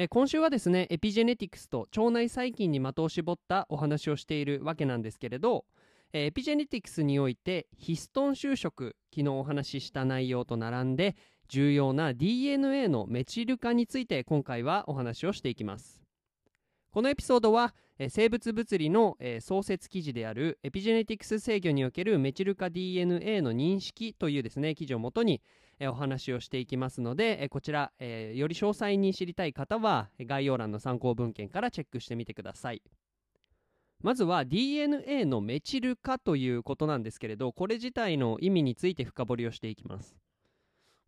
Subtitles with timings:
[0.00, 5.64] え今週はですねエピジェネティクスと腸内細菌に的を絞ったお話をしているわけなんですけれど
[6.12, 11.16] えエピジェネティクスにおいてヒストン就職昨日お話しした内容と並んで
[11.48, 16.07] 重要な DNA のメチル化について今回はお話をしていきます。
[16.90, 17.74] このエピソードは
[18.08, 25.42] 生物物理の、創設記事であるエピジェネティクス制御におけるメチル化 DNA の認識というですね記事をもとに、
[25.80, 32.82] お話をしていきますので、こちら、より詳細に知りたい方は概要欄の参考文献からチェックしてみてください。
[34.00, 40.16] まずは DNA のメチル化ということなんですけれどこれ自体の意味について深掘りをしていきます。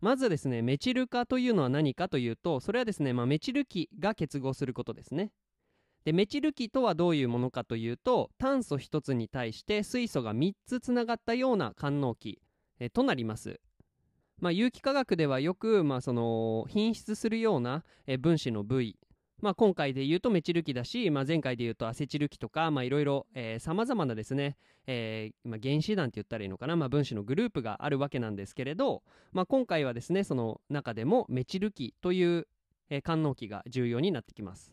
[0.01, 5.31] まずですねメチル化というのは何かというとそれはですね、まあ、メチル基が結合することですね。
[6.05, 12.41] でメチル基とはどういうものかというと炭素1つに対して水素が3つつながったような官能基
[12.93, 13.61] となります。
[14.41, 18.97] まあ、有機化学ではよく、まあ、その品質するようなえ分子の部位、
[19.43, 23.27] まあ、今回で言うとメチル基だし、まあ、前回で言うとアセチル基とかいろいろ
[23.59, 24.57] さまざまなですね、
[24.87, 32.47] えーまあ、原子弾って言ったらいいのかな、まあ、分子のグループがあるわけなんですけれど、まあ、今回はですねその中でもメチル基という、
[32.89, 34.73] えー、官能基が重要になってきます。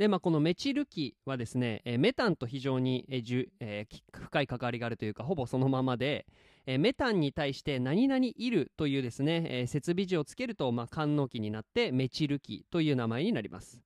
[0.00, 6.24] で、まあ、このメチル基はですね、え、メタンと非常に、えじゅえ、深い関わりがあるというかほぼそのままで、
[6.64, 13.82] え、メタンに対して何々いるというですね、え、設備字をつけると、まあ、官能基になってメチル基という名前になります。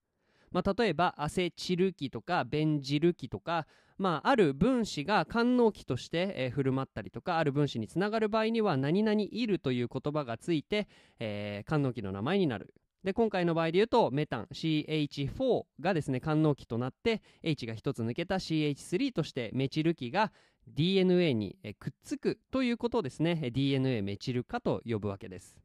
[0.52, 3.66] まあ、例えばアセチル基とかベンジル基とか、
[3.98, 10.86] まあ、ある分子が官能基として、えー、振る舞ったりとかある分子につながる場合には何々いるという言葉がついて、
[11.18, 12.72] えー、官能基の名前になる
[13.04, 20.32] で今回の場合で言うとメタン CH4 がですね官能基となって H が1つ抜けた CH3 としてメチル基が
[20.68, 25.58] DNA にくっつくということをですね DNA メチル化と呼ぶわけです。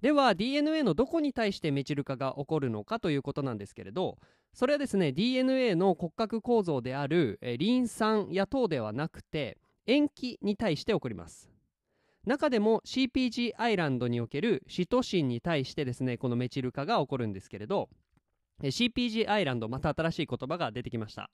[0.00, 4.16] では DNA のどこに対してメチル化が起こるのかということなんですけれど
[4.54, 11.49] それはですね DNA の骨格構造であるリン酸や糖ではなくて塩基に対して起こります。
[12.26, 17.88] 中でも CPG アイランドにおけるシトシンに対してですねこのメチル化が起こるんですけれど
[18.62, 21.30] CPG アイランドまた新しい言葉が出てきました。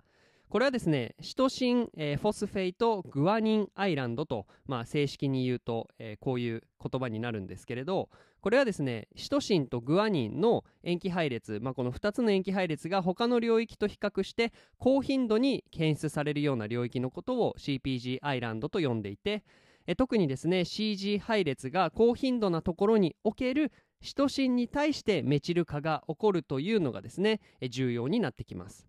[0.49, 8.11] これはですねシトシン、えー、フォスフェイトグアニンアイランドと、まあ、正式に言うと、えー、こういう言葉になるんですけれど
[8.41, 19.43] これはですねシトシンとグアニンの塩基配列、まあ、この2つの塩基配列が他の領域と比較して高頻度に検出されるような領域のことを CPG アイランドと呼んでいて
[19.87, 28.87] え特にですね CG 配列が高頻度なところにおけるシトシンに対してメチル化が起こるというのがですね重要になってきます。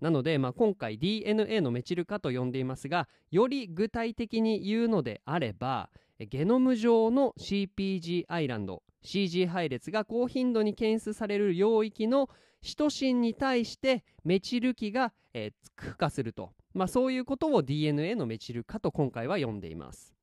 [0.00, 12.28] なので、まあ、今回 DNA のメチル化と呼んでいますがより具体的に言うのであればゲノム上の CPG アイランド CG 配列が高頻度に検出される領域の
[12.62, 20.19] シトシンに対してメチル基が、えー、付加すると、まあ、そういうことを DNA のメチル化と今回は呼んでいます。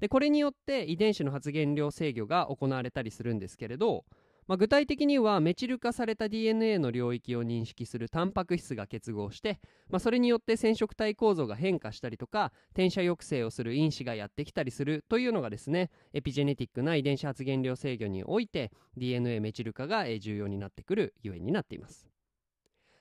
[0.00, 4.04] でこれによって遺伝子の発現量制御が行われたりするんですけれど、
[4.48, 9.60] まあ、具体的にはメチル化された DNA の領域を認識するタンパク質が結合して、
[9.90, 22.08] まあ、それによって染色体構造が変化したりとか転写抑制をする因子がやってきたりするというのがですねエピジェネティックな遺伝子発現量制御において DNA メチル化が重要になってくるゆえになっています。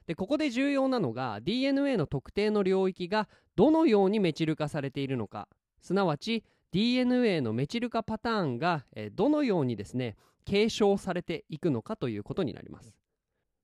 [0.06, 5.48] でここで重要なのが DNA の特定の領域がどのようにメチル化されているのか。
[5.81, 12.94] すなわち DNA のメチル化パターンが、えどのようにですね継承されていくのかということになります。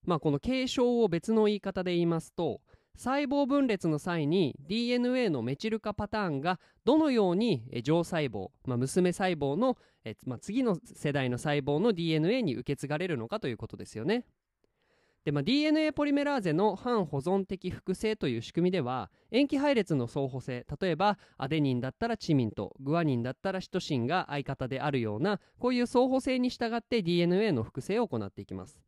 [0.05, 2.61] まあ、この継承を別の言い方で言いますと
[2.95, 14.23] 細胞分裂の際に DNA のメチル化パターンがどのように上細胞、まあ、娘細胞のえ、まあ、次の世代の細胞の DNA に受け継がれるのかということですよね。
[15.25, 28.79] で、まあ、DNA ポリメラーゼの反保存的複製という仕組みでは塩基配列の相補性例えばアデニンだったらチミンとグアニンだったらシトシンが相方であるようなこういう相補性に従って DNA の複製を行っていきます。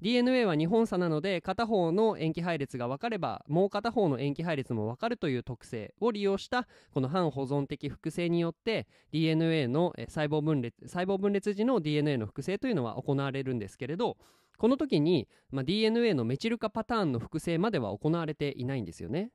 [0.00, 14.18] DNA は2本差なので片方の塩基配列が分かればもう片方の塩基配列も分かるという特性を利用したこの反保存的複製によって DNA の細胞分裂細胞分裂時の DNA の複製というのは行われるんですけれど
[14.58, 19.30] この時に、まあ、DNA のメチル化パターンの複製までは行われていないんですよね。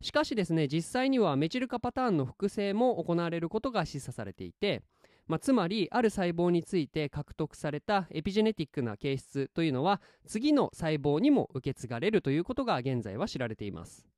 [0.00, 4.82] しかしですね実際にはメチル化パターンの複製も行われることが示唆されていて、
[5.26, 14.13] まあ、つまりある細胞について獲得されたエピジェネティックな形質というのは次の細胞にも受け継がれるということが現在は知られています。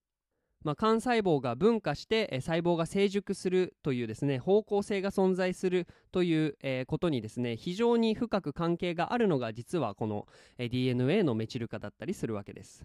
[0.67, 10.27] まあ、幹細胞が分化して細胞が成熟するというですね方向性が存在するという、えー、ことにですね非常に深く関係があるのが実はこの、
[10.59, 12.85] DNA のメチル化だったりするわけです。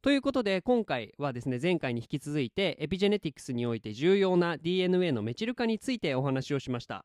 [0.00, 7.04] ということで今回はですね前回に引き続いてエピジェネティクスにおいて重要な DNA のメチル化についてお話をしました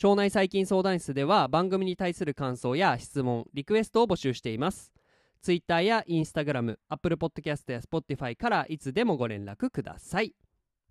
[0.00, 4.92] 腸内細菌相談室では番組に対する感想や質問リクエストを募集しています
[5.42, 10.34] Twitter や Instagram、Apple Podcast や Spotify からいつでもご連絡ください。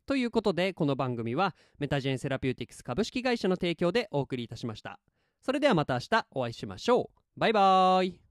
[0.06, 5.00] ということで、この番組はメタジェンセラピューティクス株式会社の提供でお送りいたしました。
[5.42, 7.40] それではまた明日お会いしましょう。
[7.40, 8.27] バイバーイ。